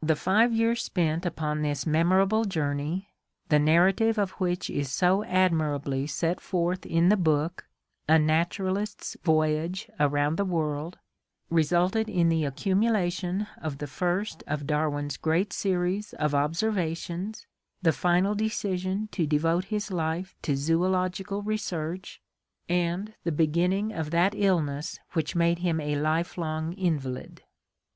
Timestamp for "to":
19.10-19.26, 20.42-20.56